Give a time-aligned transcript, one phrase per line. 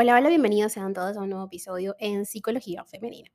[0.00, 3.32] Hola, hola, bienvenidos sean todos a un nuevo episodio en Psicología Femenina.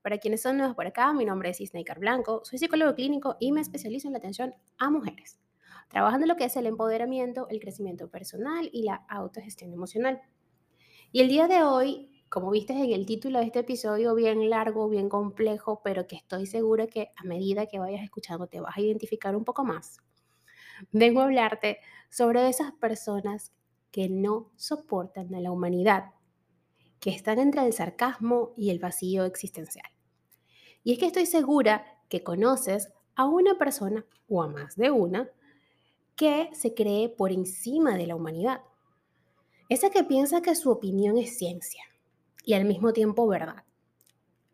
[0.00, 3.52] Para quienes son nuevos por acá, mi nombre es Isnaikar Blanco, soy psicólogo clínico y
[3.52, 5.38] me especializo en la atención a mujeres,
[5.90, 10.22] trabajando en lo que es el empoderamiento, el crecimiento personal y la autogestión emocional.
[11.12, 14.88] Y el día de hoy, como viste en el título de este episodio, bien largo,
[14.88, 18.80] bien complejo, pero que estoy segura que a medida que vayas escuchando te vas a
[18.80, 19.98] identificar un poco más,
[20.92, 23.52] vengo a hablarte sobre esas personas
[23.96, 26.10] que no soportan a la humanidad,
[27.00, 29.90] que están entre el sarcasmo y el vacío existencial.
[30.84, 35.30] Y es que estoy segura que conoces a una persona, o a más de una,
[36.14, 38.60] que se cree por encima de la humanidad.
[39.70, 41.82] Esa que piensa que su opinión es ciencia
[42.44, 43.64] y al mismo tiempo verdad.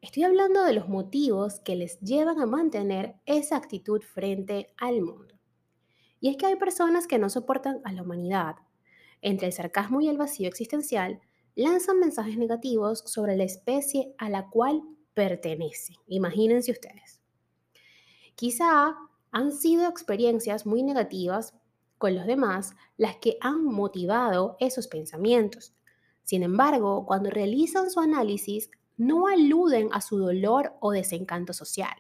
[0.01, 5.35] Estoy hablando de los motivos que les llevan a mantener esa actitud frente al mundo.
[6.21, 8.55] Y es que hay personas que no soportan a la humanidad
[9.23, 11.21] entre el sarcasmo y el vacío existencial,
[11.55, 14.83] lanzan mensajes negativos sobre la especie a la cual
[15.15, 15.95] pertenece.
[16.07, 17.21] Imagínense ustedes.
[18.35, 18.97] Quizá
[19.31, 21.55] han sido experiencias muy negativas
[21.99, 25.75] con los demás las que han motivado esos pensamientos.
[26.25, 31.95] Sin embargo, cuando realizan su análisis, no aluden a su dolor o desencanto social.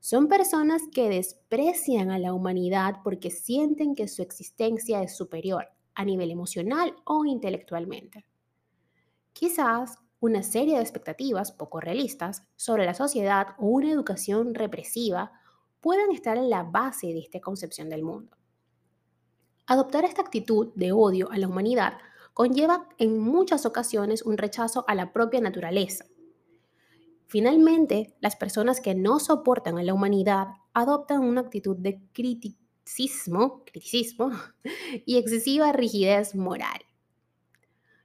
[0.00, 5.68] Son personas que desprecian a la humanidad porque sienten que su existencia es superior
[5.98, 8.24] a nivel emocional o intelectualmente.
[9.32, 15.32] Quizás una serie de expectativas poco realistas sobre la sociedad o una educación represiva
[15.80, 18.36] puedan estar en la base de esta concepción del mundo.
[19.66, 21.98] Adoptar esta actitud de odio a la humanidad
[22.32, 26.04] conlleva en muchas ocasiones un rechazo a la propia naturaleza.
[27.26, 32.67] Finalmente, las personas que no soportan a la humanidad adoptan una actitud de crítica
[33.64, 34.32] criticismo
[35.06, 36.80] y excesiva rigidez moral.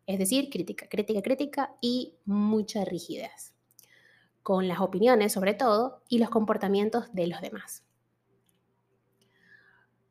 [0.05, 3.53] Es decir, crítica, crítica, crítica y mucha rigidez,
[4.41, 7.83] con las opiniones sobre todo y los comportamientos de los demás.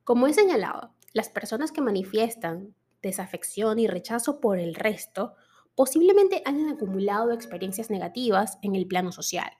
[0.05, 5.35] Como he señalado, las personas que manifiestan desafección y rechazo por el resto
[5.75, 9.51] posiblemente hayan acumulado experiencias negativas en el plano social.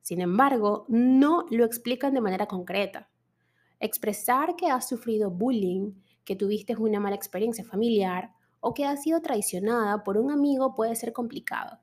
[0.00, 3.10] Sin embargo, no lo explican de manera concreta
[3.78, 5.92] Expresar que has sufrido bullying,
[6.24, 10.96] que tuviste una mala experiencia familiar o que has sido traicionada por un amigo puede
[10.96, 11.78] ser complicado.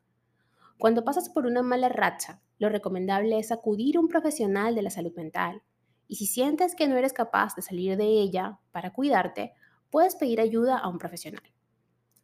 [0.77, 4.89] Cuando pasas por una mala racha, lo recomendable es acudir a un profesional de la
[4.89, 5.61] salud mental.
[6.07, 9.53] Y si sientes que no eres capaz de salir de ella para cuidarte,
[9.89, 11.43] puedes pedir ayuda a un profesional.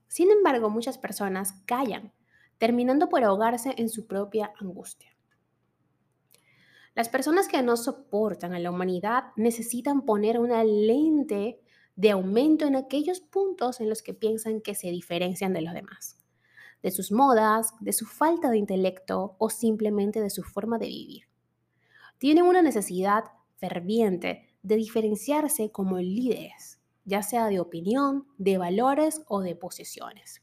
[0.07, 2.11] Sin embargo, muchas personas callan,
[2.57, 5.11] terminando por ahogarse en su propia angustia.
[6.95, 11.61] Las personas que no soportan a la humanidad necesitan poner una lente
[11.95, 16.17] de aumento en aquellos puntos en los que piensan que se diferencian de los demás,
[16.81, 21.23] de sus modas, de su falta de intelecto o simplemente de su forma de vivir.
[22.17, 23.25] Tienen una necesidad
[23.57, 30.41] ferviente de diferenciarse como líderes, ya sea de opinión, de valores o de posesiones.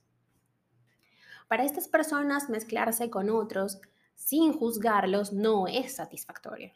[1.49, 3.81] Para estas personas, mezclarse con otros
[4.16, 6.72] sin juzgarlos no es satisfactorio.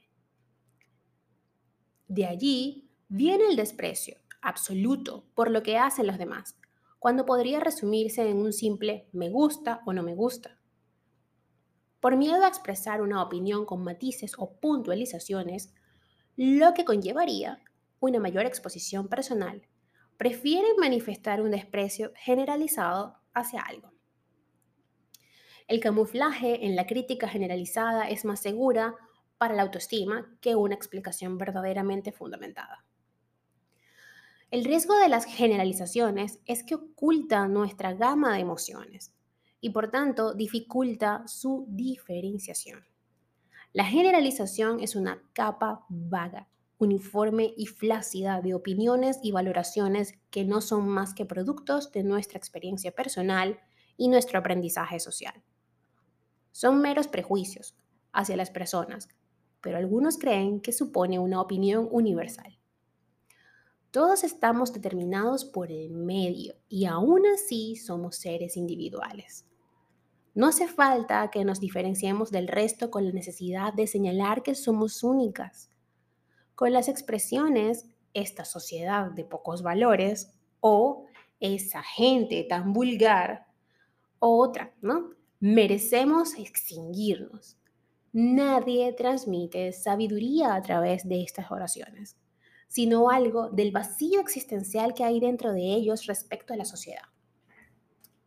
[2.06, 6.56] De allí viene el desprecio absoluto por lo que hacen los demás,
[6.98, 10.60] cuando podría resumirse en un simple me gusta o no me gusta.
[11.98, 15.74] Por miedo a expresar una opinión con matices o puntualizaciones,
[16.36, 17.62] lo que conllevaría
[18.00, 19.66] una mayor exposición personal,
[20.16, 23.92] prefieren manifestar un desprecio generalizado hacia algo.
[25.70, 28.96] El camuflaje en la crítica generalizada es más segura
[29.38, 32.84] para la autoestima que una explicación verdaderamente fundamentada.
[34.50, 39.14] El riesgo de las generalizaciones es que oculta nuestra gama de emociones
[39.60, 42.84] y por tanto dificulta su diferenciación.
[43.72, 50.62] La generalización es una capa vaga, uniforme y flácida de opiniones y valoraciones que no
[50.62, 53.60] son más que productos de nuestra experiencia personal
[53.96, 55.44] y nuestro aprendizaje social.
[56.52, 57.76] Son meros prejuicios
[58.12, 59.08] hacia las personas,
[59.60, 62.58] pero algunos creen que supone una opinión universal.
[63.90, 69.46] Todos estamos determinados por el medio y aún así somos seres individuales.
[70.32, 75.02] No hace falta que nos diferenciemos del resto con la necesidad de señalar que somos
[75.02, 75.70] únicas.
[76.54, 81.06] Con las expresiones, esta sociedad de pocos valores o
[81.40, 83.46] esa gente tan vulgar
[84.20, 85.10] o otra, ¿no?
[85.40, 87.56] Merecemos extinguirnos.
[88.12, 92.16] Nadie transmite sabiduría a través de estas oraciones,
[92.68, 97.04] sino algo del vacío existencial que hay dentro de ellos respecto a la sociedad.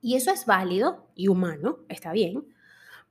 [0.02, 2.48] Y eso es válido y humano, está bien,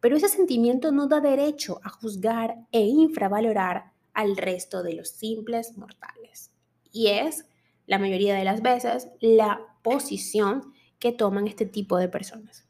[0.00, 5.78] pero ese sentimiento no da derecho a juzgar e infravalorar al resto de los simples
[5.78, 6.50] mortales.
[6.90, 7.46] Y es,
[7.87, 12.66] la mayoría de las veces, la posición que toman este tipo de personas.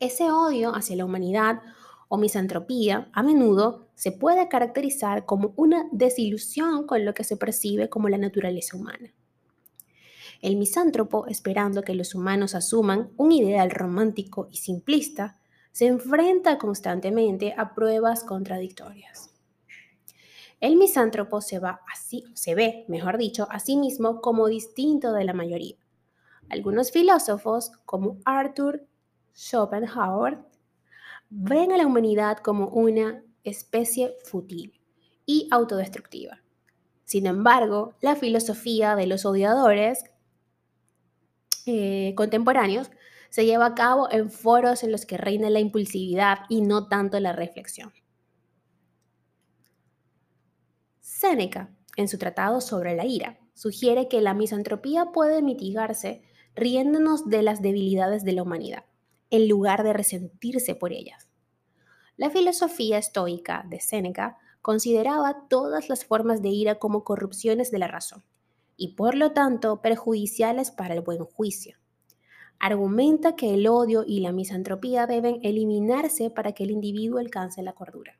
[0.00, 1.60] Ese odio hacia la humanidad
[2.08, 7.90] o misantropía a menudo se puede caracterizar como una desilusión con lo que se percibe
[7.90, 9.12] como la naturaleza humana.
[10.40, 15.38] El misántropo, esperando que los humanos asuman un ideal romántico y simplista,
[15.70, 19.30] se enfrenta constantemente a pruebas contradictorias.
[20.60, 25.24] El misántropo se, va así, se ve, mejor dicho, a sí mismo como distinto de
[25.24, 25.76] la mayoría.
[26.48, 28.86] Algunos filósofos, como Arthur
[29.34, 30.38] Schopenhauer,
[31.28, 34.80] ven a la humanidad como una especie fútil
[35.26, 36.40] y autodestructiva.
[37.04, 40.04] Sin embargo, la filosofía de los odiadores
[41.66, 42.90] eh, contemporáneos
[43.30, 47.18] se lleva a cabo en foros en los que reina la impulsividad y no tanto
[47.20, 47.92] la reflexión.
[51.00, 56.22] Séneca, en su tratado sobre la ira, sugiere que la misantropía puede mitigarse
[56.54, 58.84] riéndonos de las debilidades de la humanidad,
[59.30, 61.28] en lugar de resentirse por ellas.
[62.16, 67.88] La filosofía estoica de Séneca consideraba todas las formas de ira como corrupciones de la
[67.88, 68.22] razón
[68.76, 71.76] y por lo tanto perjudiciales para el buen juicio.
[72.58, 77.72] Argumenta que el odio y la misantropía deben eliminarse para que el individuo alcance la
[77.72, 78.18] cordura.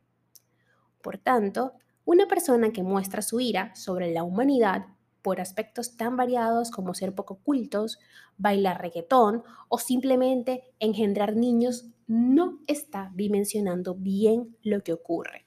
[1.03, 1.73] Por tanto,
[2.05, 4.87] una persona que muestra su ira sobre la humanidad
[5.23, 7.99] por aspectos tan variados como ser poco cultos,
[8.39, 15.47] bailar reggaetón o simplemente engendrar niños no está dimensionando bien lo que ocurre.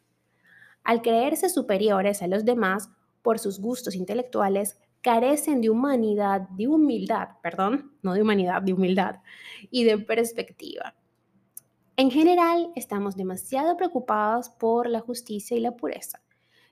[0.83, 2.89] Al creerse superiores a los demás
[3.21, 9.17] por sus gustos intelectuales, carecen de humanidad, de humildad, perdón, no de humanidad, de humildad
[9.69, 10.95] y de perspectiva.
[11.95, 16.21] En general, estamos demasiado preocupados por la justicia y la pureza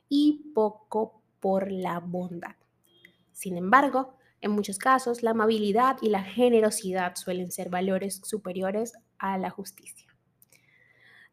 [0.09, 2.56] y poco por la bondad.
[3.42, 9.40] Sin embargo, en muchos casos, la amabilidad y la generosidad suelen ser valores superiores a
[9.40, 10.16] la justicia.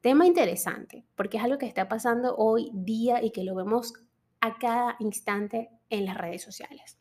[0.01, 3.93] Tema interesante, porque es algo que está pasando hoy día y que lo vemos
[4.41, 6.99] a cada instante en las redes sociales.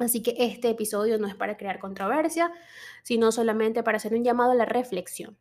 [0.00, 2.50] Así que este episodio no es para crear controversia,
[3.04, 5.38] sino solamente para hacer un llamado a la reflexión.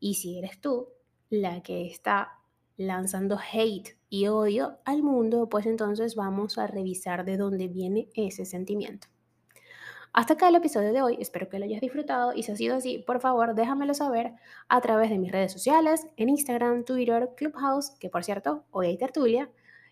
[0.00, 0.88] Y si eres tú
[1.28, 2.37] la que está
[2.78, 8.46] lanzando hate y odio al mundo, pues entonces vamos a revisar de dónde viene ese
[8.46, 9.08] sentimiento.
[10.14, 12.76] Hasta acá el episodio de hoy, espero que lo hayas disfrutado y si ha sido
[12.76, 14.32] así, por favor déjamelo saber
[14.68, 18.96] a través de mis redes sociales, en Instagram, Twitter, Clubhouse, que por cierto, hoy hay
[18.96, 19.50] tertulia,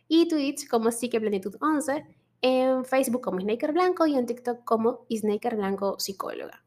[0.09, 2.07] y Twitch como Psiqueplenitud11,
[2.41, 6.65] en Facebook como Snaker Blanco y en TikTok como Snaker Blanco Psicóloga.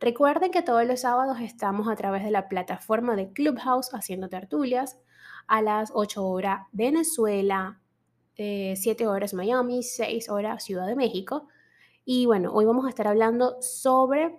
[0.00, 4.98] Recuerden que todos los sábados estamos a través de la plataforma de Clubhouse haciendo tertulias
[5.46, 7.80] a las 8 horas Venezuela,
[8.36, 11.48] 7 eh, horas Miami, 6 horas Ciudad de México.
[12.04, 14.36] Y bueno, hoy vamos a estar hablando sobre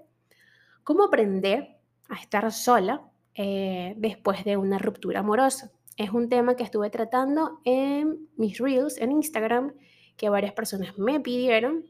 [0.83, 1.77] cómo aprender
[2.09, 7.59] a estar sola eh, después de una ruptura amorosa es un tema que estuve tratando
[7.63, 9.73] en mis reels en Instagram,
[10.17, 11.85] que varias personas me pidieron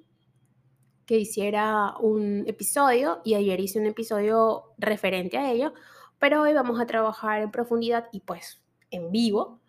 [1.05, 5.74] que hiciera un episodio y ayer hice un episodio referente a ello,
[6.19, 9.60] pero hoy vamos a trabajar en profundidad y pues en vivo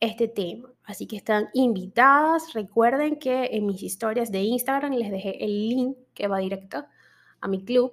[0.00, 0.72] este tema.
[0.84, 2.52] Así que están invitadas.
[2.52, 6.84] Recuerden que en mis historias de Instagram les dejé el link que va directo
[7.40, 7.92] a mi club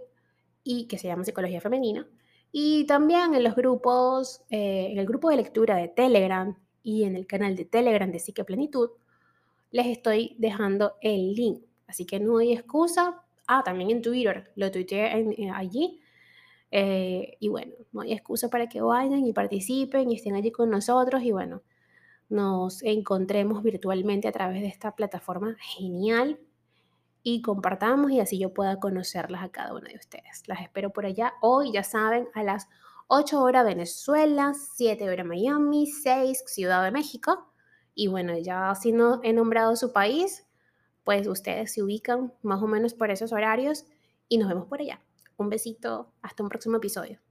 [0.64, 2.08] y que se llama Psicología Femenina.
[2.52, 7.16] Y también en los grupos, eh, en el grupo de lectura de Telegram y en
[7.16, 8.90] el canal de Telegram de Psique Plenitud,
[9.72, 11.64] les estoy dejando el link.
[11.88, 13.22] Así que no hay excusa.
[13.48, 15.99] Ah, también en Twitter, lo tuiteé eh, allí.
[16.72, 20.70] Eh, y bueno, no hay excusa para que vayan y participen y estén allí con
[20.70, 21.24] nosotros.
[21.24, 21.64] Y bueno,
[22.30, 26.40] nos encontremos virtualmente a través de esta plataforma genial
[27.24, 30.48] y compartamos y así yo pueda conocerlas a cada una de ustedes.
[30.48, 32.68] Las espero por allá hoy, ya saben, a las
[33.08, 37.52] 8 horas Venezuela, 7 horas Miami, 6 Ciudad de México.
[37.96, 40.48] Y bueno, ya si no he nombrado su país,
[41.04, 43.86] pues ustedes se ubican más o menos por esos horarios
[44.30, 45.02] y nos vemos por allá.
[45.40, 47.22] Un besito, hasta un próximo episodio.